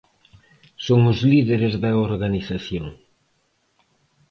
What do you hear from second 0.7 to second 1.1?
Son